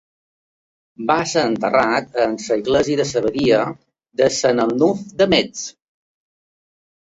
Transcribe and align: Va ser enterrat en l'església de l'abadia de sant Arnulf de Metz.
Va 1.09 1.17
ser 1.31 1.43
enterrat 1.49 2.17
en 2.23 2.33
l'església 2.45 3.01
de 3.01 3.05
l'abadia 3.17 3.59
de 4.23 4.31
sant 4.39 4.63
Arnulf 4.65 5.05
de 5.21 5.29
Metz. 5.37 5.63